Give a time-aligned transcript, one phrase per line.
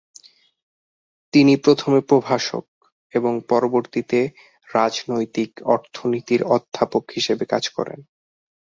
[1.33, 2.65] তিনি প্রথমে প্রভাষক
[3.13, 4.19] এবং পরবর্তীতে
[4.69, 7.99] রাজনৈতিক অর্থনীতির অধ্যাপক হিসেবে কাজ করেন।